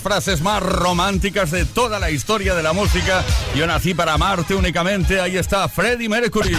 Las 0.00 0.02
frases 0.02 0.40
más 0.40 0.62
románticas 0.62 1.50
de 1.50 1.64
toda 1.64 1.98
la 1.98 2.10
historia 2.10 2.54
de 2.54 2.62
la 2.62 2.72
música. 2.72 3.24
Yo 3.54 3.66
nací 3.66 3.92
para 3.92 4.14
amarte 4.14 4.54
únicamente. 4.54 5.20
Ahí 5.20 5.36
está 5.36 5.68
Freddie 5.68 6.08
Mercury. 6.08 6.56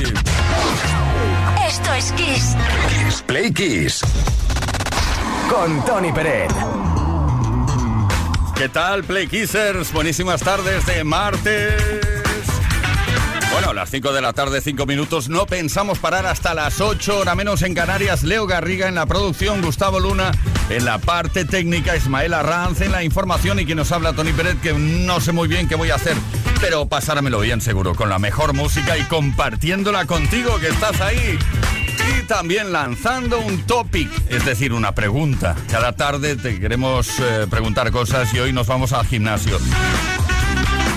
Esto 1.67 1.93
es 1.93 2.11
Kiss. 2.13 2.55
Kiss 2.89 3.23
Play 3.25 3.51
Kiss. 3.51 4.01
Con 5.49 5.83
Tony 5.85 6.11
Peret. 6.11 6.51
¿Qué 8.55 8.69
tal, 8.69 9.03
Play 9.03 9.27
Kissers? 9.27 9.91
Buenísimas 9.91 10.41
tardes 10.41 10.85
de 10.85 11.03
martes. 11.03 12.10
Bueno, 13.51 13.71
a 13.71 13.73
las 13.73 13.89
5 13.89 14.13
de 14.13 14.21
la 14.21 14.33
tarde, 14.33 14.61
5 14.61 14.85
minutos. 14.85 15.29
No 15.29 15.45
pensamos 15.45 15.99
parar 15.99 16.25
hasta 16.25 16.53
las 16.53 16.79
8, 16.79 17.19
hora 17.19 17.35
menos 17.35 17.61
en 17.61 17.73
Canarias. 17.73 18.23
Leo 18.23 18.47
Garriga 18.47 18.87
en 18.87 18.95
la 18.95 19.05
producción, 19.05 19.61
Gustavo 19.61 19.99
Luna 19.99 20.31
en 20.69 20.85
la 20.85 20.99
parte 20.99 21.43
técnica, 21.43 21.97
Ismael 21.97 22.33
Arranz 22.33 22.79
en 22.81 22.93
la 22.93 23.03
información 23.03 23.59
y 23.59 23.65
quien 23.65 23.77
nos 23.77 23.91
habla, 23.91 24.13
Tony 24.13 24.31
Pérez, 24.31 24.55
que 24.61 24.73
no 24.73 25.19
sé 25.19 25.33
muy 25.33 25.49
bien 25.49 25.67
qué 25.67 25.75
voy 25.75 25.89
a 25.91 25.95
hacer, 25.95 26.15
pero 26.61 26.85
pasármelo 26.85 27.41
bien 27.41 27.59
seguro, 27.59 27.93
con 27.93 28.09
la 28.09 28.19
mejor 28.19 28.53
música 28.53 28.97
y 28.97 29.03
compartiéndola 29.03 30.05
contigo 30.05 30.57
que 30.59 30.69
estás 30.69 31.01
ahí. 31.01 31.37
Y 32.17 32.23
también 32.23 32.71
lanzando 32.71 33.39
un 33.39 33.63
topic, 33.63 34.09
es 34.29 34.45
decir, 34.45 34.71
una 34.71 34.93
pregunta. 34.93 35.55
Cada 35.69 35.91
tarde 35.91 36.35
te 36.37 36.59
queremos 36.59 37.19
eh, 37.19 37.47
preguntar 37.49 37.91
cosas 37.91 38.33
y 38.33 38.39
hoy 38.39 38.53
nos 38.53 38.67
vamos 38.67 38.93
al 38.93 39.05
gimnasio. 39.05 39.59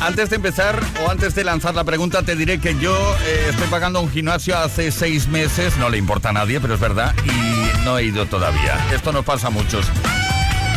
Antes 0.05 0.29
de 0.29 0.37
empezar 0.37 0.79
o 1.03 1.11
antes 1.11 1.35
de 1.35 1.45
lanzar 1.45 1.75
la 1.75 1.83
pregunta, 1.83 2.23
te 2.23 2.37
diré 2.37 2.61
que 2.61 2.79
yo 2.79 2.95
eh, 3.25 3.47
estoy 3.49 3.67
pagando 3.69 4.03
un 4.03 4.11
gimnasio 4.11 4.55
hace 4.55 4.93
seis 4.93 5.29
meses, 5.29 5.79
no 5.79 5.89
le 5.89 5.97
importa 5.97 6.29
a 6.29 6.33
nadie, 6.35 6.61
pero 6.61 6.75
es 6.75 6.81
verdad, 6.81 7.15
y 7.25 7.85
no 7.87 7.97
he 7.97 8.05
ido 8.05 8.27
todavía. 8.27 8.79
Esto 8.93 9.13
nos 9.13 9.25
pasa 9.25 9.47
a 9.47 9.51
muchos. 9.51 9.87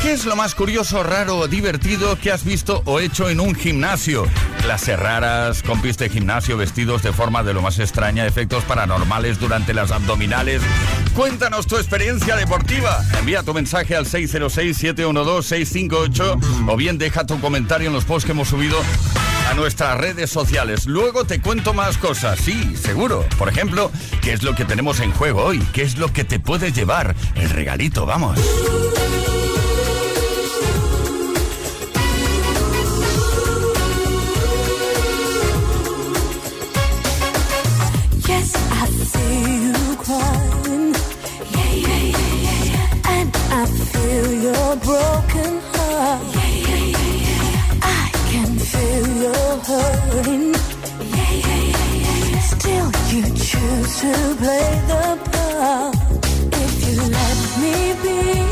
¿Qué 0.01 0.13
es 0.13 0.23
lo 0.23 0.37
más 0.37 0.55
curioso, 0.55 1.03
raro 1.03 1.39
o 1.39 1.47
divertido 1.49 2.17
que 2.17 2.31
has 2.31 2.45
visto 2.45 2.83
o 2.85 3.01
hecho 3.01 3.27
en 3.27 3.41
un 3.41 3.53
gimnasio? 3.53 4.25
Clases 4.61 4.97
raras, 4.97 5.61
compis 5.61 5.97
de 5.97 6.07
gimnasio 6.07 6.55
vestidos 6.55 7.03
de 7.03 7.11
forma 7.11 7.43
de 7.43 7.53
lo 7.53 7.61
más 7.61 7.79
extraña, 7.79 8.25
efectos 8.25 8.63
paranormales 8.63 9.39
durante 9.39 9.73
las 9.73 9.91
abdominales. 9.91 10.61
Cuéntanos 11.17 11.65
tu 11.65 11.75
experiencia 11.77 12.35
deportiva. 12.35 13.03
Envía 13.17 13.41
tu 13.41 13.51
mensaje 13.51 13.95
al 13.95 14.05
606-712-658 14.05 16.69
o 16.69 16.77
bien 16.77 16.99
deja 16.99 17.25
tu 17.25 17.41
comentario 17.41 17.87
en 17.87 17.93
los 17.93 18.05
posts 18.05 18.27
que 18.27 18.33
hemos 18.33 18.49
subido 18.49 18.77
a 19.49 19.55
nuestras 19.55 19.97
redes 19.97 20.29
sociales. 20.29 20.85
Luego 20.85 21.25
te 21.25 21.41
cuento 21.41 21.73
más 21.73 21.97
cosas, 21.97 22.37
sí, 22.39 22.75
seguro. 22.75 23.25
Por 23.39 23.49
ejemplo, 23.49 23.91
¿qué 24.21 24.33
es 24.33 24.43
lo 24.43 24.53
que 24.53 24.63
tenemos 24.63 24.99
en 24.99 25.11
juego 25.11 25.43
hoy? 25.43 25.57
¿Qué 25.73 25.81
es 25.81 25.97
lo 25.97 26.13
que 26.13 26.23
te 26.23 26.39
puede 26.39 26.71
llevar? 26.71 27.15
El 27.33 27.49
regalito, 27.49 28.05
vamos. 28.05 28.37
Yes, 38.27 38.53
I 38.53 38.85
see 39.03 39.76
feel 43.91 44.31
your 44.47 44.75
broken 44.87 45.53
heart. 45.73 46.21
Yeah, 46.35 46.49
yeah, 46.67 46.83
yeah, 46.95 47.27
yeah. 47.27 47.79
I 47.81 48.11
can 48.31 48.51
feel 48.71 49.07
your 49.25 49.49
hurting. 49.67 50.53
Yeah, 51.15 51.33
yeah, 51.45 51.61
yeah, 51.73 52.31
yeah. 52.31 52.39
Still, 52.53 52.89
you 53.11 53.23
choose 53.47 53.91
to 54.01 54.13
play 54.41 54.69
the 54.91 55.05
part. 55.31 55.95
If 56.63 56.73
you 56.87 56.95
let 57.19 57.37
me 57.61 57.75
be, 58.03 58.46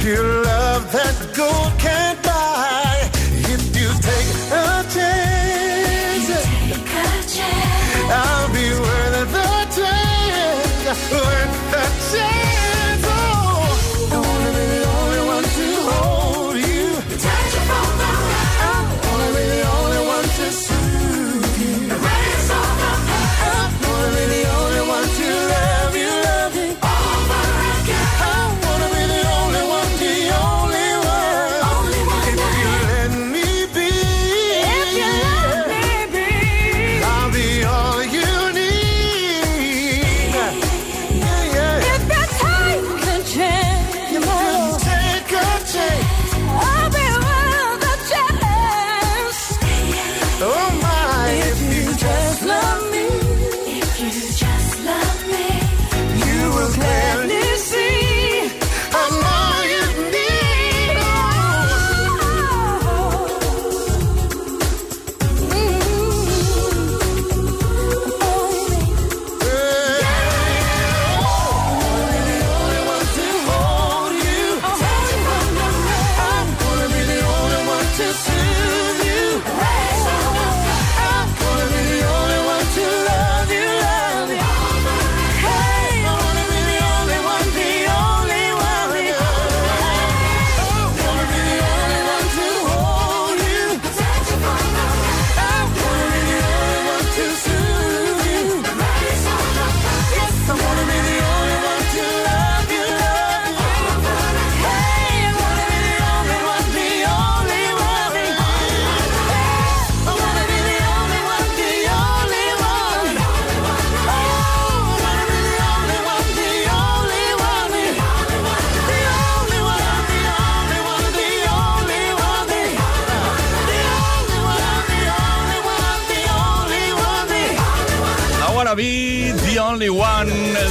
pure 0.00 0.42
love 0.44 0.90
that 0.92 1.14
gold 1.36 1.78
can't 1.78 2.22
buy. 2.22 2.29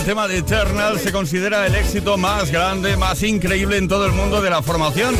Tema 0.10 0.28
de 0.28 0.40
Eternal 0.40 1.00
se 1.00 1.12
considera 1.12 1.68
el 1.68 1.76
éxito 1.76 2.18
más 2.18 2.50
grande, 2.50 2.98
más 2.98 3.22
increíble 3.22 3.78
en 3.78 3.88
todo 3.88 4.08
el 4.08 4.12
mundo 4.12 4.42
de 4.42 4.50
la 4.50 4.64
formación. 4.64 5.16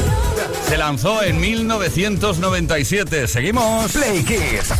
Se 0.68 0.80
lanzó 0.80 1.22
en 1.22 1.40
1997. 1.40 3.28
Seguimos. 3.28 3.92
Play 3.92 4.24
Kiss. 4.24 4.74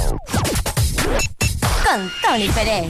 Con 1.86 2.12
Tony 2.24 2.50
Pérez. 2.50 2.88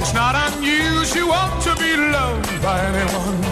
It's 0.00 0.12
not 0.12 0.34
unusual 0.34 1.48
to 1.60 1.76
be 1.76 1.96
loved 1.96 2.60
by 2.60 2.80
anyone. 2.86 3.51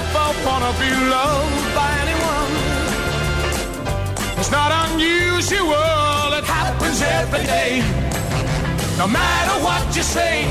wanna 0.45 0.71
be 0.79 0.89
loved 1.09 1.75
by 1.75 1.89
anyone, 2.03 2.51
it's 4.39 4.51
not 4.51 4.71
unusual, 4.89 6.33
it 6.39 6.43
happens 6.43 7.01
every 7.01 7.43
day. 7.45 7.83
No 8.97 9.07
matter 9.07 9.55
what 9.63 9.83
you 9.95 10.03
say, 10.03 10.45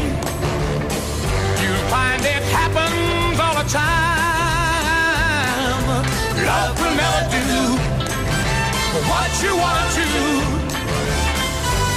you'll 1.60 1.86
find 1.88 2.22
it 2.24 2.42
happens 2.58 3.38
all 3.44 3.54
the 3.62 3.68
time. 3.68 3.90
Love 6.50 6.74
will 6.80 6.96
never 7.04 7.22
do 7.36 7.46
what 9.10 9.30
you 9.42 9.52
wanna 9.56 9.86
do. 10.02 10.10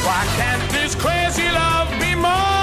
Why 0.07 0.21
can't 0.37 0.65
this 0.71 0.95
crazy 0.95 1.47
love 1.49 1.89
be 1.99 2.15
more? 2.15 2.62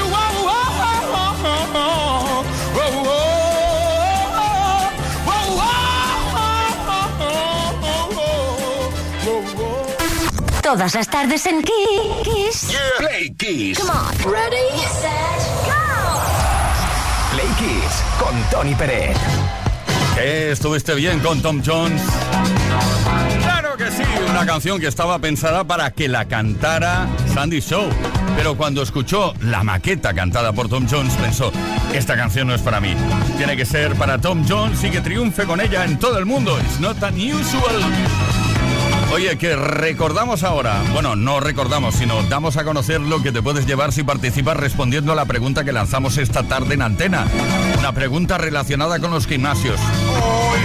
Todas 10.71 10.95
las 10.95 11.09
tardes 11.09 11.45
en 11.47 11.61
Kiss. 11.63 12.77
Play 12.97 13.35
Kiss. 13.35 13.77
Come 13.77 13.91
on. 13.91 14.31
Ready, 14.31 14.79
set, 15.01 15.65
go. 15.65 16.21
Play 17.33 17.47
Kiss 17.59 18.03
con 18.17 18.41
Tony 18.49 18.73
Pérez. 18.75 19.17
¿Qué? 20.15 20.51
¿Estuviste 20.51 20.95
bien 20.95 21.19
con 21.19 21.41
Tom 21.41 21.61
Jones? 21.61 22.01
Claro 23.43 23.75
que 23.75 23.91
sí, 23.91 24.03
una 24.29 24.45
canción 24.45 24.79
que 24.79 24.87
estaba 24.87 25.19
pensada 25.19 25.65
para 25.65 25.91
que 25.91 26.07
la 26.07 26.29
cantara 26.29 27.05
Sandy 27.33 27.59
Show. 27.59 27.89
Pero 28.37 28.55
cuando 28.55 28.81
escuchó 28.81 29.33
la 29.41 29.63
maqueta 29.63 30.13
cantada 30.13 30.53
por 30.53 30.69
Tom 30.69 30.87
Jones, 30.89 31.13
pensó, 31.15 31.51
esta 31.93 32.15
canción 32.15 32.47
no 32.47 32.55
es 32.55 32.61
para 32.61 32.79
mí. 32.79 32.95
Tiene 33.35 33.57
que 33.57 33.65
ser 33.65 33.93
para 33.95 34.19
Tom 34.19 34.45
Jones 34.47 34.81
y 34.85 34.89
que 34.89 35.01
triunfe 35.01 35.43
con 35.43 35.59
ella 35.59 35.83
en 35.83 35.99
todo 35.99 36.17
el 36.17 36.25
mundo. 36.25 36.57
It's 36.61 36.79
not 36.79 36.95
unusual. 37.03 37.81
Oye, 39.13 39.37
que 39.37 39.57
recordamos 39.57 40.43
ahora, 40.43 40.81
bueno, 40.93 41.17
no 41.17 41.41
recordamos, 41.41 41.95
sino 41.95 42.23
damos 42.23 42.55
a 42.55 42.63
conocer 42.63 43.01
lo 43.01 43.21
que 43.21 43.33
te 43.33 43.41
puedes 43.41 43.65
llevar 43.65 43.91
si 43.91 44.03
participas 44.03 44.55
respondiendo 44.55 45.11
a 45.11 45.15
la 45.15 45.25
pregunta 45.25 45.65
que 45.65 45.73
lanzamos 45.73 46.17
esta 46.17 46.43
tarde 46.43 46.75
en 46.75 46.81
antena. 46.81 47.27
Una 47.77 47.91
pregunta 47.91 48.37
relacionada 48.37 48.99
con 48.99 49.11
los 49.11 49.27
gimnasios. 49.27 49.79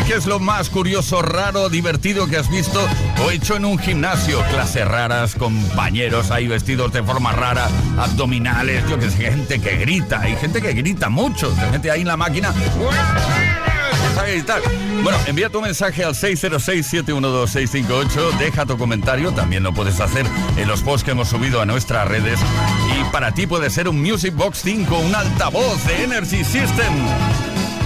¿Qué 0.06 0.14
es 0.14 0.26
lo 0.26 0.38
más 0.38 0.70
curioso, 0.70 1.22
raro, 1.22 1.68
divertido 1.68 2.28
que 2.28 2.36
has 2.36 2.48
visto 2.48 2.86
o 3.24 3.30
hecho 3.32 3.56
en 3.56 3.64
un 3.64 3.78
gimnasio? 3.78 4.40
Clases 4.50 4.86
raras, 4.86 5.34
compañeros 5.34 6.30
ahí 6.30 6.46
vestidos 6.46 6.92
de 6.92 7.02
forma 7.02 7.32
rara, 7.32 7.68
abdominales, 7.98 8.88
yo 8.88 8.96
que 8.96 9.10
sé, 9.10 9.32
gente 9.32 9.60
que 9.60 9.76
grita, 9.76 10.20
hay 10.20 10.36
gente 10.36 10.62
que 10.62 10.72
grita 10.72 11.08
mucho, 11.08 11.52
gente 11.72 11.90
ahí 11.90 12.02
en 12.02 12.06
la 12.06 12.16
máquina. 12.16 12.54
A 14.18 14.24
gritar. 14.24 14.62
Bueno, 15.02 15.18
envía 15.26 15.50
tu 15.50 15.60
mensaje 15.60 16.02
al 16.04 16.14
606-712-658, 16.14 18.38
deja 18.38 18.64
tu 18.64 18.78
comentario, 18.78 19.32
también 19.32 19.62
lo 19.62 19.74
puedes 19.74 20.00
hacer 20.00 20.24
en 20.56 20.68
los 20.68 20.80
posts 20.82 21.04
que 21.04 21.10
hemos 21.10 21.28
subido 21.28 21.60
a 21.60 21.66
nuestras 21.66 22.08
redes. 22.08 22.40
Y 22.98 23.04
para 23.12 23.32
ti 23.32 23.46
puede 23.46 23.68
ser 23.70 23.88
un 23.88 24.00
Music 24.00 24.34
Box 24.34 24.60
5, 24.62 24.98
un 24.98 25.14
altavoz 25.14 25.84
de 25.86 26.04
Energy 26.04 26.42
System. 26.44 26.94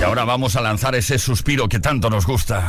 Y 0.01 0.05
ahora 0.05 0.25
vamos 0.25 0.55
a 0.57 0.61
lanzar 0.61 0.95
ese 0.95 1.19
suspiro 1.19 1.69
que 1.69 1.81
tanto 1.81 2.09
nos 2.09 2.27
gusta. 2.27 2.69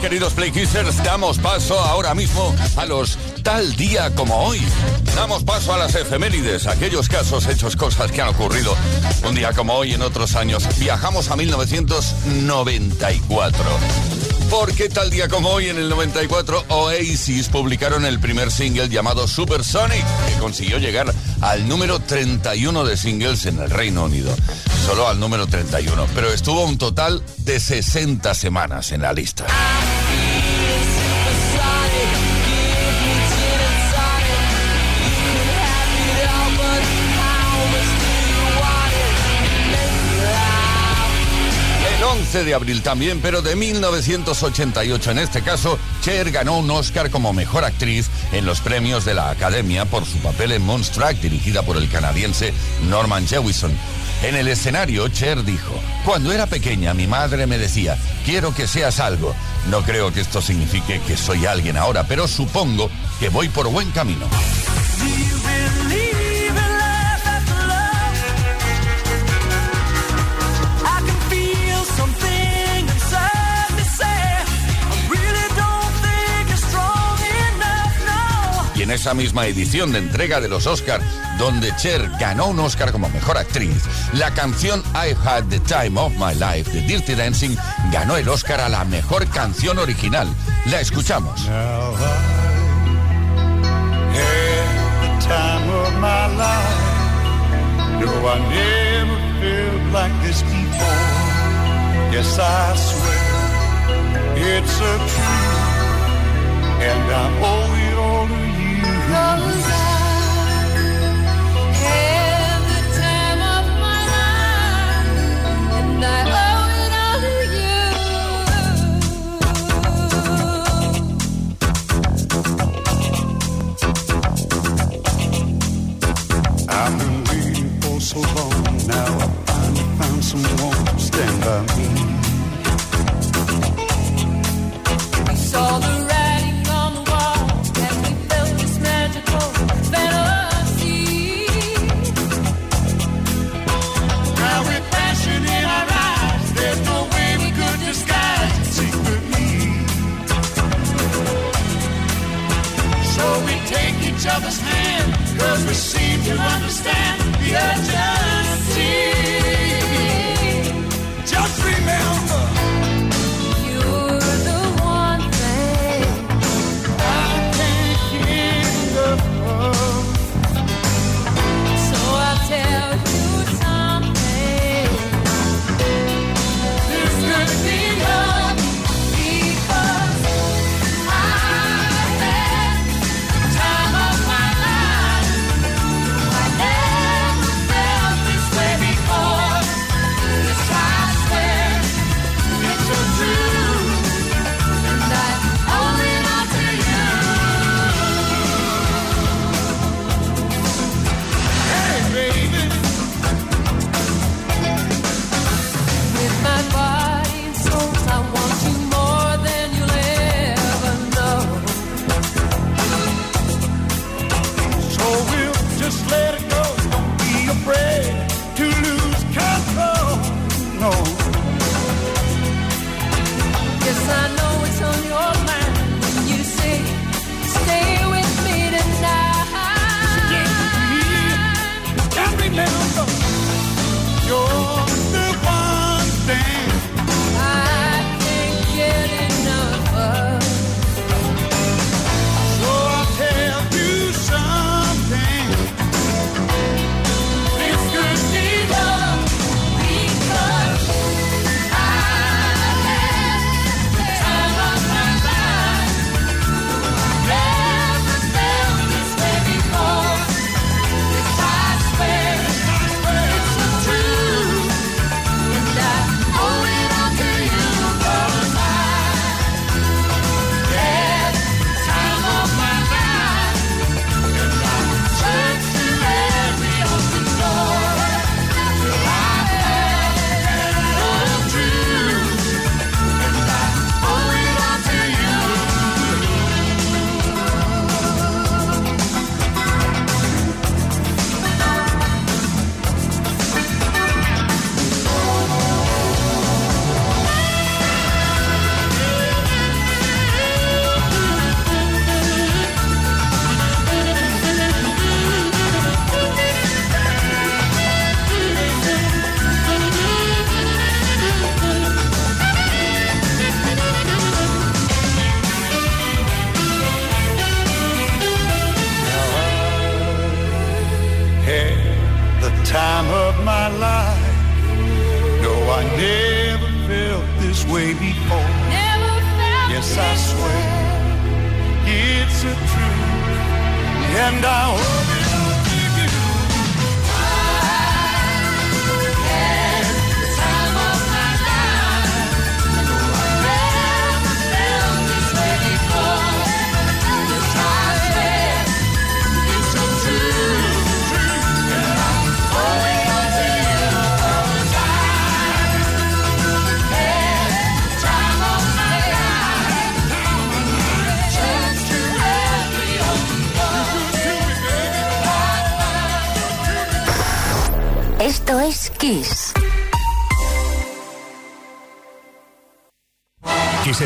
Queridos 0.00 0.32
Play 0.32 0.50
Kissers, 0.50 1.04
damos 1.04 1.38
paso 1.38 1.78
ahora 1.78 2.14
mismo 2.14 2.56
a 2.76 2.86
los 2.86 3.18
tal 3.42 3.76
día 3.76 4.10
como 4.14 4.34
hoy. 4.36 4.62
Damos 5.14 5.44
paso 5.44 5.74
a 5.74 5.76
las 5.76 5.94
efemérides, 5.94 6.66
aquellos 6.66 7.06
casos, 7.08 7.46
hechos, 7.46 7.76
cosas 7.76 8.10
que 8.10 8.22
han 8.22 8.28
ocurrido 8.28 8.74
un 9.28 9.34
día 9.34 9.52
como 9.52 9.74
hoy 9.74 9.92
en 9.92 10.00
otros 10.02 10.36
años. 10.36 10.66
Viajamos 10.78 11.30
a 11.30 11.36
1994. 11.36 13.64
Porque 14.50 14.88
tal 14.88 15.10
día 15.10 15.28
como 15.28 15.50
hoy, 15.50 15.68
en 15.68 15.78
el 15.78 15.88
94, 15.88 16.64
Oasis 16.68 17.48
publicaron 17.48 18.04
el 18.04 18.18
primer 18.18 18.50
single 18.50 18.88
llamado 18.88 19.28
Supersonic, 19.28 20.04
que 20.26 20.34
consiguió 20.40 20.78
llegar 20.78 21.14
al 21.40 21.68
número 21.68 22.00
31 22.00 22.84
de 22.84 22.96
singles 22.96 23.46
en 23.46 23.60
el 23.60 23.70
Reino 23.70 24.06
Unido. 24.06 24.34
Solo 24.84 25.06
al 25.06 25.20
número 25.20 25.46
31, 25.46 26.06
pero 26.14 26.32
estuvo 26.32 26.64
un 26.64 26.78
total 26.78 27.22
de 27.38 27.60
60 27.60 28.34
semanas 28.34 28.92
en 28.92 29.02
la 29.02 29.12
lista. 29.12 29.46
El 41.96 42.04
11 42.04 42.44
de 42.44 42.54
abril 42.54 42.82
también, 42.82 43.20
pero 43.20 43.42
de 43.42 43.54
1988 43.56 45.10
en 45.10 45.18
este 45.18 45.42
caso, 45.42 45.78
Cher 46.02 46.30
ganó 46.30 46.58
un 46.58 46.70
Oscar 46.70 47.10
como 47.10 47.32
mejor 47.32 47.64
actriz 47.64 48.08
en 48.32 48.46
los 48.46 48.60
premios 48.60 49.04
de 49.04 49.14
la 49.14 49.30
Academia 49.30 49.84
por 49.84 50.06
su 50.06 50.16
papel 50.18 50.52
en 50.52 50.62
Monstruck, 50.62 51.12
dirigida 51.20 51.62
por 51.62 51.76
el 51.76 51.90
canadiense 51.90 52.54
Norman 52.88 53.26
Jewison. 53.28 53.72
En 54.22 54.36
el 54.36 54.48
escenario, 54.48 55.08
Cher 55.08 55.44
dijo, 55.44 55.74
cuando 56.04 56.30
era 56.30 56.46
pequeña 56.46 56.92
mi 56.92 57.06
madre 57.06 57.46
me 57.46 57.56
decía, 57.56 57.96
quiero 58.24 58.54
que 58.54 58.66
seas 58.66 59.00
algo. 59.00 59.34
No 59.70 59.82
creo 59.82 60.12
que 60.12 60.20
esto 60.20 60.42
signifique 60.42 61.00
que 61.06 61.16
soy 61.16 61.46
alguien 61.46 61.78
ahora, 61.78 62.04
pero 62.04 62.28
supongo 62.28 62.90
que 63.18 63.30
voy 63.30 63.48
por 63.48 63.68
buen 63.68 63.90
camino. 63.92 64.26
en 78.90 78.94
esa 78.94 79.14
misma 79.14 79.46
edición 79.46 79.92
de 79.92 80.00
entrega 80.00 80.40
de 80.40 80.48
los 80.48 80.66
Oscars, 80.66 81.04
donde 81.38 81.72
Cher 81.76 82.10
ganó 82.18 82.46
un 82.46 82.58
Oscar 82.58 82.90
como 82.90 83.08
mejor 83.08 83.38
actriz. 83.38 83.84
La 84.14 84.32
canción 84.32 84.82
I 84.94 85.14
Had 85.24 85.44
the 85.44 85.60
Time 85.60 86.00
of 86.00 86.12
My 86.14 86.34
Life 86.34 86.72
de 86.72 86.80
Dirty 86.80 87.14
Dancing 87.14 87.54
ganó 87.92 88.16
el 88.16 88.28
Oscar 88.28 88.60
a 88.60 88.68
la 88.68 88.84
mejor 88.84 89.28
canción 89.28 89.78
original. 89.78 90.26
La 90.66 90.80
escuchamos. 90.80 91.48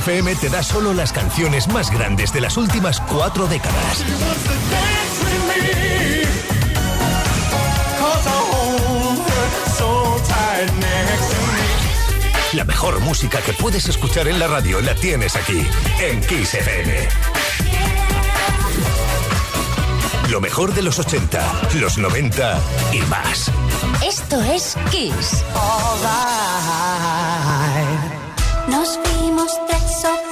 FM 0.04 0.34
te 0.34 0.50
da 0.50 0.62
solo 0.62 0.92
las 0.92 1.14
canciones 1.14 1.66
más 1.68 1.90
grandes 1.90 2.30
de 2.30 2.42
las 2.42 2.58
últimas 2.58 3.00
cuatro 3.00 3.46
décadas. 3.46 4.04
La 12.52 12.64
mejor 12.64 13.00
música 13.00 13.40
que 13.40 13.54
puedes 13.54 13.88
escuchar 13.88 14.28
en 14.28 14.38
la 14.38 14.46
radio 14.46 14.82
la 14.82 14.94
tienes 14.94 15.36
aquí, 15.36 15.66
en 16.02 16.20
Kiss 16.20 16.52
FM. 16.52 17.08
Lo 20.28 20.42
mejor 20.42 20.74
de 20.74 20.82
los 20.82 20.98
80, 20.98 21.62
los 21.76 21.96
90 21.96 22.60
y 22.92 22.98
más. 23.08 23.50
Esto 24.06 24.42
es 24.42 24.76
Kiss. 24.90 25.42
All. 25.54 26.04
Nos 28.68 28.98
vimos 29.22 29.50
so 29.94 30.23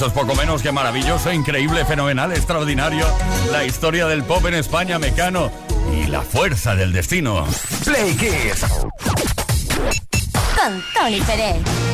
Eso 0.00 0.06
es 0.06 0.14
poco 0.14 0.34
menos 0.34 0.62
que 0.62 0.72
maravilloso, 0.72 1.30
increíble, 1.30 1.84
fenomenal, 1.84 2.32
extraordinario. 2.32 3.06
La 3.52 3.66
historia 3.66 4.06
del 4.06 4.24
pop 4.24 4.42
en 4.46 4.54
España, 4.54 4.98
Mecano 4.98 5.52
y 5.94 6.06
la 6.06 6.22
fuerza 6.22 6.74
del 6.74 6.90
destino. 6.90 7.46
Play 7.84 8.16
Kiss. 8.16 8.64
Con 10.56 10.82
Tony 10.94 11.20
Pérez. 11.20 11.89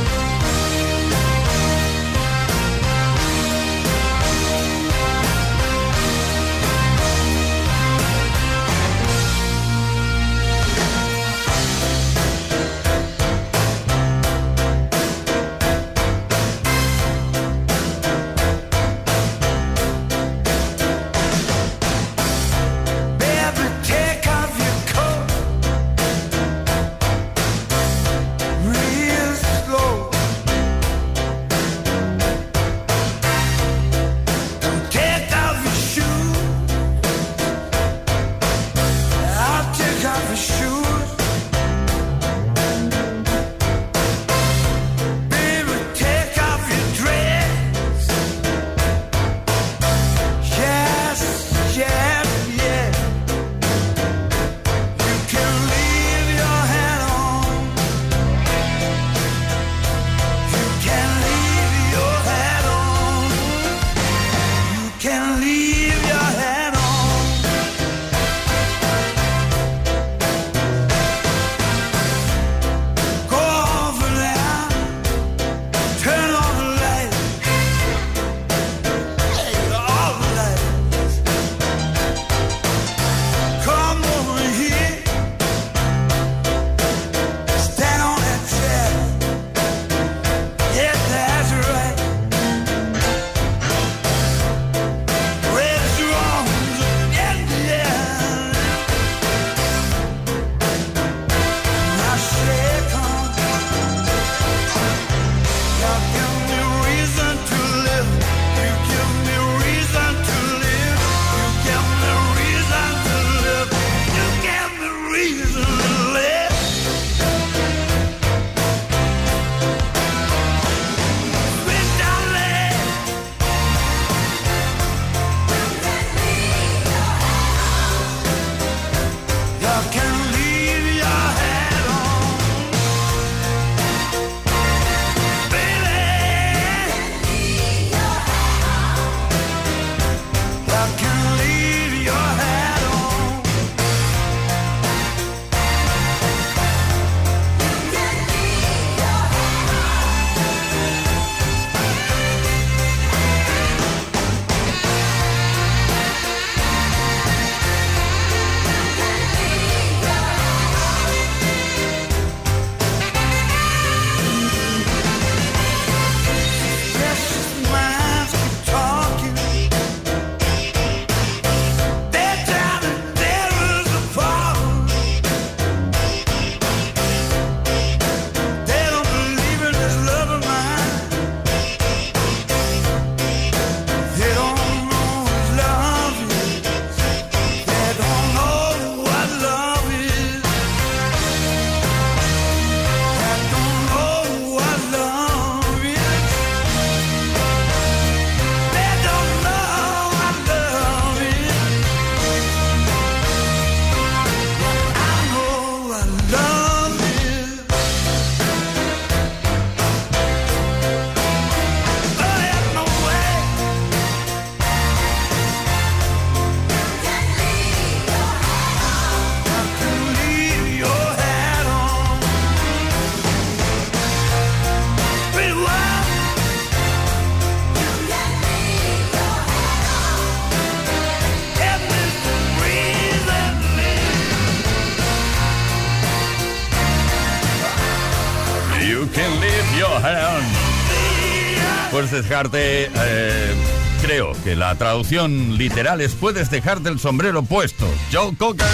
Dejarte, 242.23 242.91
eh, 242.95 243.55
creo 244.03 244.33
que 244.43 244.57
la 244.57 244.75
traducción 244.75 245.57
literal 245.59 246.01
es 246.01 246.15
puedes 246.15 246.51
dejarte 246.51 246.89
el 246.89 246.99
sombrero 246.99 247.43
puesto. 247.43 247.87
Joe 248.13 248.35
Cocker. 248.37 248.67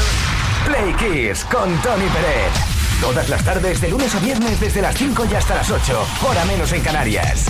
Play 0.64 0.95
Kiss 0.95 1.45
con 1.45 1.76
Tony 1.82 2.07
Pérez. 2.07 2.53
Todas 3.01 3.28
las 3.28 3.45
tardes, 3.45 3.80
de 3.80 3.90
lunes 3.90 4.14
a 4.14 4.20
viernes, 4.20 4.61
desde 4.61 4.80
las 4.80 4.97
5 4.97 5.26
y 5.30 5.34
hasta 5.34 5.57
las 5.57 5.70
8. 5.70 6.07
Hora 6.22 6.45
menos 6.45 6.72
en 6.72 6.82
Canarias. 6.82 7.47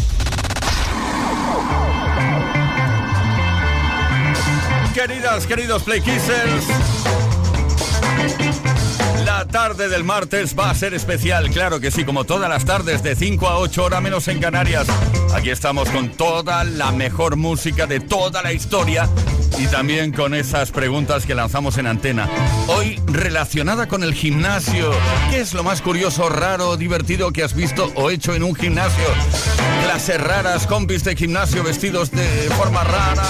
Queridas, 4.95 5.47
queridos 5.47 5.83
Play 5.83 6.01
Kissers. 6.01 6.67
La 9.43 9.49
tarde 9.49 9.89
del 9.89 10.05
martes 10.05 10.57
va 10.57 10.71
a 10.71 10.75
ser 10.77 10.95
especial, 10.95 11.51
claro 11.51 11.81
que 11.81 11.91
sí, 11.91 12.05
como 12.05 12.23
todas 12.23 12.49
las 12.49 12.65
tardes 12.65 13.03
de 13.03 13.17
5 13.17 13.49
a 13.49 13.59
8 13.59 13.83
hora 13.83 14.01
menos 14.01 14.29
en 14.29 14.39
Canarias. 14.39 14.87
Aquí 15.35 15.51
estamos 15.51 15.89
con 15.91 16.11
toda 16.11 16.63
la 16.63 16.93
mejor 16.93 17.35
música 17.35 17.89
de 17.89 17.99
toda 17.99 18.41
la 18.41 18.53
historia 18.53 19.09
y 19.59 19.67
también 19.67 20.13
con 20.13 20.35
esas 20.35 20.71
preguntas 20.71 21.27
que 21.27 21.35
lanzamos 21.35 21.77
en 21.79 21.89
antena. 21.89 22.31
Hoy 22.69 23.03
relacionada 23.07 23.89
con 23.89 24.05
el 24.05 24.15
gimnasio. 24.15 24.93
¿Qué 25.31 25.41
es 25.41 25.55
lo 25.55 25.65
más 25.65 25.83
curioso, 25.83 26.29
raro, 26.29 26.77
divertido 26.77 27.33
que 27.33 27.43
has 27.43 27.57
visto 27.57 27.91
o 27.97 28.11
hecho 28.11 28.37
en 28.37 28.45
un 28.45 28.55
gimnasio? 28.55 29.09
Clases 29.83 30.21
raras, 30.21 30.69
compis 30.69 31.03
de 31.03 31.17
gimnasio 31.17 31.65
vestidos 31.65 32.13
de 32.13 32.49
forma 32.57 32.85
rara. 32.85 33.25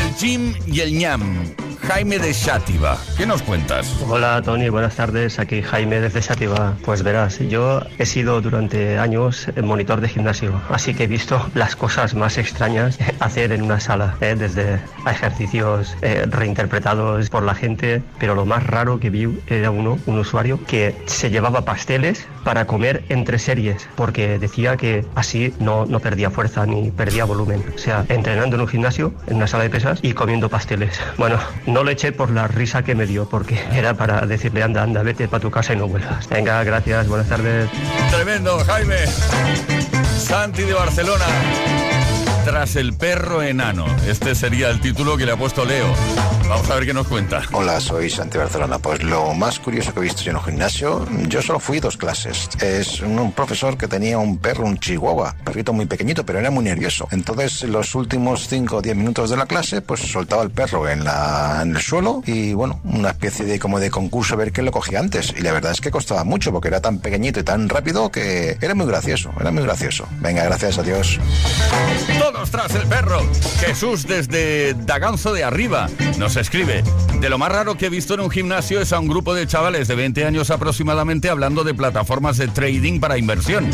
El 0.00 0.14
gym 0.14 0.54
y 0.68 0.78
el 0.78 0.96
ñam. 0.96 1.67
Jaime 1.88 2.18
de 2.18 2.34
Chátiva. 2.34 2.98
¿Qué 3.16 3.24
nos 3.24 3.40
cuentas? 3.40 3.96
Hola 4.06 4.42
Tony, 4.42 4.68
buenas 4.68 4.94
tardes. 4.96 5.38
Aquí 5.38 5.62
Jaime 5.62 6.02
desde 6.02 6.20
Sativa. 6.20 6.74
Pues 6.84 7.02
verás, 7.02 7.38
yo 7.38 7.80
he 7.98 8.04
sido 8.04 8.42
durante 8.42 8.98
años 8.98 9.48
monitor 9.62 10.02
de 10.02 10.08
gimnasio, 10.10 10.60
así 10.68 10.92
que 10.92 11.04
he 11.04 11.06
visto 11.06 11.50
las 11.54 11.76
cosas 11.76 12.14
más 12.14 12.36
extrañas 12.36 12.98
hacer 13.20 13.52
en 13.52 13.62
una 13.62 13.80
sala, 13.80 14.18
¿eh? 14.20 14.36
desde 14.38 14.80
ejercicios 15.10 15.96
eh, 16.02 16.26
reinterpretados 16.28 17.30
por 17.30 17.42
la 17.42 17.54
gente, 17.54 18.02
pero 18.18 18.34
lo 18.34 18.44
más 18.44 18.66
raro 18.66 19.00
que 19.00 19.08
vi 19.08 19.40
era 19.46 19.70
uno, 19.70 19.98
un 20.04 20.18
usuario, 20.18 20.62
que 20.66 20.94
se 21.06 21.30
llevaba 21.30 21.64
pasteles 21.64 22.26
para 22.44 22.66
comer 22.66 23.02
entre 23.08 23.38
series, 23.38 23.88
porque 23.96 24.38
decía 24.38 24.76
que 24.76 25.06
así 25.14 25.54
no, 25.58 25.86
no 25.86 26.00
perdía 26.00 26.30
fuerza 26.30 26.66
ni 26.66 26.90
perdía 26.90 27.24
volumen. 27.24 27.64
O 27.74 27.78
sea, 27.78 28.04
entrenando 28.10 28.56
en 28.56 28.62
un 28.62 28.68
gimnasio, 28.68 29.14
en 29.26 29.36
una 29.36 29.46
sala 29.46 29.64
de 29.64 29.70
pesas 29.70 30.00
y 30.02 30.12
comiendo 30.12 30.50
pasteles. 30.50 31.00
Bueno, 31.16 31.38
no 31.66 31.77
lo 31.84 31.90
eché 31.90 32.12
por 32.12 32.30
la 32.30 32.48
risa 32.48 32.82
que 32.82 32.94
me 32.94 33.06
dio, 33.06 33.28
porque 33.28 33.60
era 33.72 33.94
para 33.94 34.26
decirle, 34.26 34.62
anda, 34.62 34.82
anda, 34.82 35.02
vete 35.02 35.28
para 35.28 35.40
tu 35.40 35.50
casa 35.50 35.74
y 35.74 35.76
no 35.76 35.88
vuelvas. 35.88 36.28
Venga, 36.28 36.62
gracias, 36.64 37.08
buenas 37.08 37.28
tardes. 37.28 37.68
Tremendo, 38.10 38.58
Jaime. 38.64 39.06
Santi 40.18 40.62
de 40.62 40.74
Barcelona. 40.74 41.26
Tras 42.44 42.76
el 42.76 42.94
perro 42.94 43.42
enano. 43.42 43.86
Este 44.06 44.34
sería 44.34 44.70
el 44.70 44.80
título 44.80 45.16
que 45.16 45.26
le 45.26 45.32
ha 45.32 45.36
puesto 45.36 45.64
Leo. 45.64 45.94
Vamos 46.48 46.70
a 46.70 46.76
ver 46.76 46.86
qué 46.86 46.94
nos 46.94 47.06
cuenta. 47.06 47.42
Hola, 47.52 47.78
soy 47.78 48.08
Santi 48.08 48.38
Barcelona. 48.38 48.78
Pues 48.78 49.02
lo 49.02 49.34
más 49.34 49.58
curioso 49.58 49.92
que 49.92 50.00
he 50.00 50.02
visto 50.04 50.22
yo 50.22 50.30
en 50.30 50.38
un 50.38 50.44
gimnasio, 50.44 51.06
yo 51.28 51.42
solo 51.42 51.60
fui 51.60 51.78
dos 51.78 51.98
clases. 51.98 52.48
Es 52.62 53.00
un, 53.02 53.32
profesor 53.32 53.76
que 53.76 53.86
tenía 53.86 54.16
un 54.16 54.38
perro, 54.38 54.64
un 54.64 54.78
chihuahua, 54.78 55.36
perrito 55.44 55.74
muy 55.74 55.84
pequeñito, 55.84 56.24
pero 56.24 56.38
era 56.38 56.50
muy 56.50 56.64
nervioso. 56.64 57.06
Entonces, 57.10 57.64
en 57.64 57.72
los 57.72 57.94
últimos 57.94 58.48
5 58.48 58.76
o 58.76 58.80
10 58.80 58.96
minutos 58.96 59.28
de 59.28 59.36
la 59.36 59.44
clase, 59.44 59.82
pues 59.82 60.00
soltaba 60.00 60.42
el 60.42 60.50
perro 60.50 60.88
en, 60.88 61.04
la, 61.04 61.60
en 61.62 61.76
el 61.76 61.82
suelo 61.82 62.22
y, 62.24 62.54
bueno, 62.54 62.80
una 62.82 63.10
especie 63.10 63.44
de 63.44 63.58
como 63.58 63.78
de 63.78 63.90
concurso 63.90 64.32
a 64.32 64.38
ver 64.38 64.50
quién 64.50 64.64
lo 64.64 64.72
cogía 64.72 65.00
antes. 65.00 65.34
Y 65.36 65.42
la 65.42 65.52
verdad 65.52 65.72
es 65.72 65.82
que 65.82 65.90
costaba 65.90 66.24
mucho 66.24 66.50
porque 66.50 66.68
era 66.68 66.80
tan 66.80 66.98
pequeñito 67.00 67.40
y 67.40 67.42
tan 67.42 67.68
rápido 67.68 68.10
que 68.10 68.56
era 68.58 68.74
muy 68.74 68.86
gracioso, 68.86 69.32
era 69.38 69.50
muy 69.50 69.64
gracioso. 69.64 70.08
Venga, 70.20 70.44
gracias, 70.44 70.78
adiós. 70.78 71.20
Todos 72.18 72.50
tras 72.50 72.74
el 72.74 72.86
perro. 72.86 73.20
Jesús 73.60 74.06
desde 74.06 74.72
Daganzo 74.72 75.34
de 75.34 75.44
Arriba 75.44 75.88
nos 76.16 76.37
escribe. 76.40 76.82
De 77.20 77.28
lo 77.28 77.38
más 77.38 77.50
raro 77.50 77.76
que 77.76 77.86
he 77.86 77.90
visto 77.90 78.14
en 78.14 78.20
un 78.20 78.30
gimnasio 78.30 78.80
es 78.80 78.92
a 78.92 79.00
un 79.00 79.08
grupo 79.08 79.34
de 79.34 79.46
chavales 79.46 79.88
de 79.88 79.94
20 79.94 80.24
años 80.24 80.50
aproximadamente 80.50 81.28
hablando 81.28 81.64
de 81.64 81.74
plataformas 81.74 82.36
de 82.36 82.48
trading 82.48 83.00
para 83.00 83.18
inversión. 83.18 83.70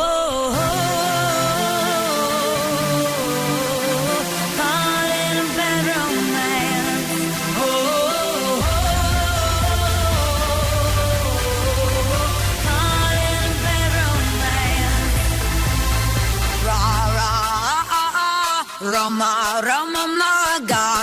Roma, 19.07 20.07
ma, 20.17 20.59
ga, 20.65 20.94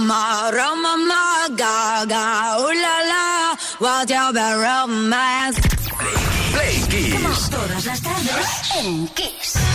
run 0.00 0.82
my 0.82 0.96
mind, 0.96 1.58
gaga, 1.58 2.56
ooh 2.58 2.72
la 2.72 2.96
la, 3.10 3.56
what's 3.78 4.10
your 4.10 4.32
bad 4.32 4.56
romance? 4.58 5.60
Play 6.52 6.80
Kiss. 6.88 7.50
Todas 7.50 7.86
las 7.86 8.00
tardes 8.02 8.70
en 8.76 9.08
Kiss. 9.08 9.73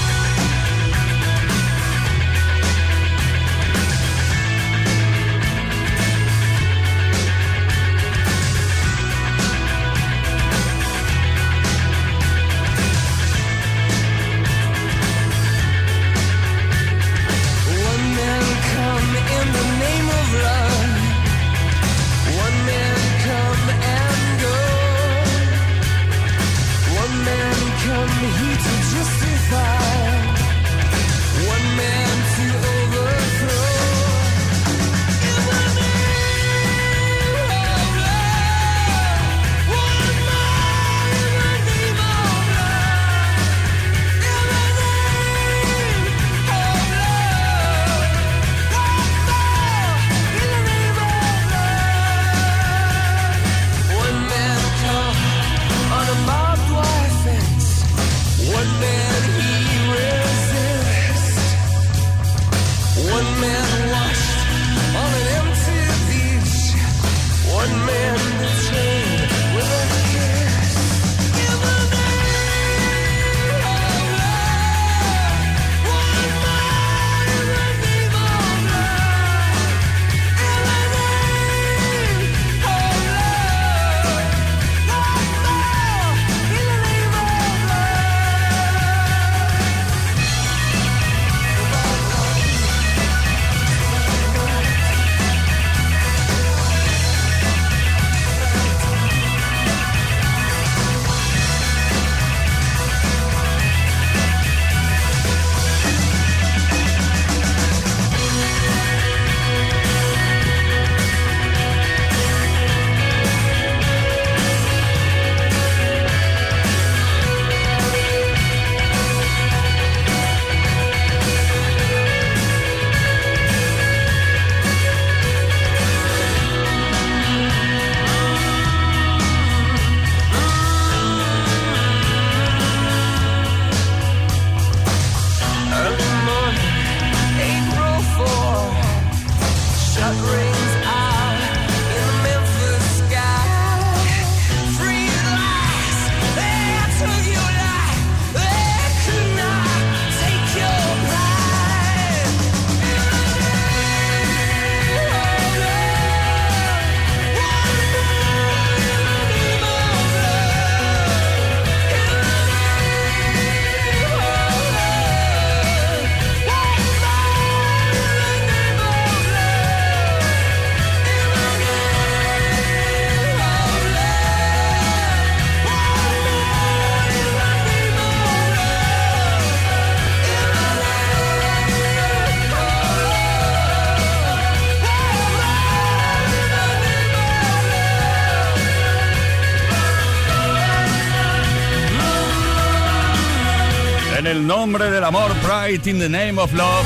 Nombre 194.60 194.92
del 194.92 195.06
amor, 195.06 195.32
Pride 195.36 195.90
in 195.90 196.00
the 196.00 196.10
Name 196.10 196.38
of 196.38 196.52
Love, 196.52 196.86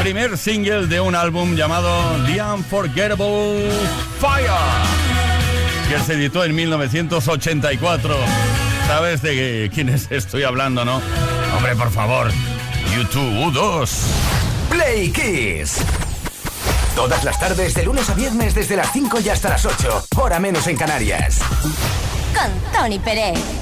primer 0.00 0.38
single 0.38 0.86
de 0.86 0.98
un 0.98 1.14
álbum 1.14 1.54
llamado 1.54 1.90
The 2.24 2.42
Unforgettable 2.42 3.70
Fire, 4.18 4.48
que 5.90 6.02
se 6.06 6.14
editó 6.14 6.42
en 6.42 6.54
1984. 6.54 8.16
¿Sabes 8.86 9.20
de 9.20 9.70
quiénes 9.74 10.10
estoy 10.10 10.44
hablando, 10.44 10.86
no? 10.86 11.02
Hombre, 11.54 11.76
por 11.76 11.90
favor, 11.90 12.32
YouTube 12.96 13.52
U2. 13.52 13.90
Play 14.70 15.10
Kiss. 15.10 15.82
Todas 16.96 17.24
las 17.24 17.38
tardes, 17.38 17.74
de 17.74 17.84
lunes 17.84 18.08
a 18.08 18.14
viernes, 18.14 18.54
desde 18.54 18.74
las 18.74 18.90
5 18.90 19.20
y 19.22 19.28
hasta 19.28 19.50
las 19.50 19.66
8. 19.66 20.06
Hora 20.16 20.40
menos 20.40 20.66
en 20.66 20.78
Canarias. 20.78 21.40
Con 22.34 22.72
Tony 22.72 22.98
Pérez. 22.98 23.61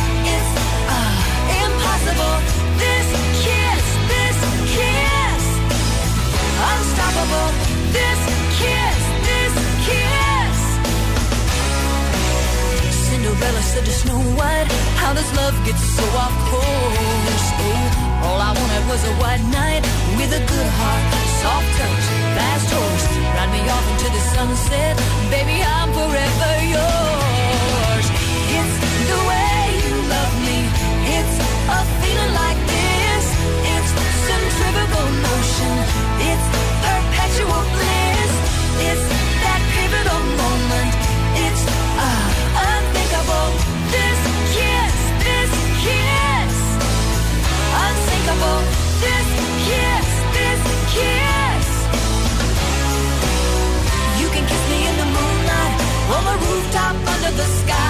This 2.83 3.07
kiss, 3.45 3.85
this 4.11 4.37
kiss, 4.75 5.43
unstoppable. 6.71 7.49
This 7.95 8.21
kiss, 8.59 8.99
this 9.27 9.53
kiss. 9.87 10.57
Cinderella 13.07 13.63
said 13.71 13.85
to 13.85 13.91
Snow 13.91 14.19
White, 14.37 14.67
How 15.01 15.13
does 15.13 15.29
love 15.35 15.55
get 15.65 15.77
so? 15.77 16.01
Oh, 16.13 17.11
all 18.23 18.39
I 18.39 18.51
wanted 18.51 18.83
was 18.89 19.01
a 19.05 19.13
white 19.21 19.41
with 20.17 20.31
a 20.33 20.43
good 20.51 20.69
heart, 20.79 21.03
soft 21.41 21.69
touch, 21.77 22.05
fast 22.35 22.69
horse. 22.73 23.05
Ride 23.35 23.51
me 23.55 23.61
off 23.69 23.85
into 23.91 24.09
the 24.11 24.23
sunset, 24.35 24.97
baby, 25.31 25.63
I'm 25.63 25.89
forever 25.93 26.53
yours. 26.73 27.30
It's 37.43 39.05
that 39.43 39.61
pivotal 39.73 40.21
moment. 40.41 40.91
It's 41.45 41.63
unthinkable. 42.69 43.49
This 43.89 44.19
kiss, 44.53 44.95
this 45.25 45.51
kiss. 45.81 46.55
This 49.01 49.29
kiss, 49.67 50.07
this 50.37 50.61
kiss. 50.93 51.67
You 54.21 54.27
can 54.29 54.45
kiss 54.45 54.63
me 54.69 54.79
in 54.87 54.95
the 55.01 55.09
moonlight, 55.17 55.75
on 56.13 56.23
the 56.29 56.37
rooftop, 56.45 56.95
under 57.13 57.31
the 57.35 57.47
sky. 57.61 57.80